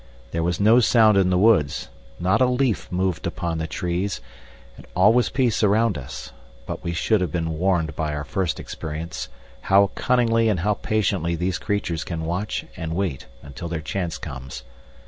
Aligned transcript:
There 0.31 0.41
was 0.41 0.59
no 0.59 0.79
sound 0.79 1.15
in 1.15 1.29
the 1.29 1.37
woods 1.37 1.89
not 2.19 2.41
a 2.41 2.47
leaf 2.47 2.91
moved 2.91 3.27
upon 3.27 3.59
the 3.59 3.67
trees, 3.67 4.19
and 4.75 4.87
all 4.95 5.13
was 5.13 5.29
peace 5.29 5.61
around 5.61 5.95
us 5.95 6.31
but 6.65 6.83
we 6.83 6.91
should 6.91 7.21
have 7.21 7.31
been 7.31 7.51
warned 7.51 7.95
by 7.95 8.15
our 8.15 8.23
first 8.23 8.59
experience 8.59 9.29
how 9.69 9.91
cunningly 9.93 10.49
and 10.49 10.61
how 10.61 10.73
patiently 10.73 11.35
these 11.35 11.59
creatures 11.59 12.03
can 12.03 12.25
watch 12.25 12.65
and 12.75 12.95
wait 12.95 13.27
until 13.43 13.67
their 13.67 13.79
chance 13.81 14.17
comes. 14.17 14.63